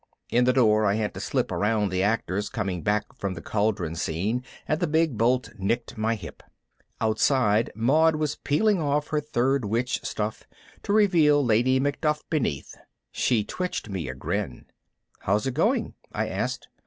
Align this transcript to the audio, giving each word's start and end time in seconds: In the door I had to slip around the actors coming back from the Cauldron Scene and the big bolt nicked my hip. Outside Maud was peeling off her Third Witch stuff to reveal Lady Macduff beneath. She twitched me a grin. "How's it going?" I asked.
In 0.31 0.45
the 0.45 0.53
door 0.53 0.83
I 0.87 0.95
had 0.95 1.13
to 1.13 1.19
slip 1.19 1.51
around 1.51 1.89
the 1.89 2.01
actors 2.01 2.49
coming 2.49 2.81
back 2.81 3.15
from 3.15 3.35
the 3.35 3.39
Cauldron 3.43 3.93
Scene 3.93 4.43
and 4.67 4.79
the 4.79 4.87
big 4.87 5.15
bolt 5.15 5.51
nicked 5.59 5.95
my 5.95 6.15
hip. 6.15 6.41
Outside 6.99 7.71
Maud 7.75 8.15
was 8.15 8.35
peeling 8.35 8.81
off 8.81 9.09
her 9.09 9.21
Third 9.21 9.63
Witch 9.63 9.99
stuff 10.03 10.47
to 10.81 10.91
reveal 10.91 11.45
Lady 11.45 11.79
Macduff 11.79 12.27
beneath. 12.31 12.75
She 13.11 13.43
twitched 13.43 13.89
me 13.91 14.07
a 14.09 14.15
grin. 14.15 14.65
"How's 15.19 15.45
it 15.45 15.53
going?" 15.53 15.93
I 16.11 16.29
asked. 16.29 16.67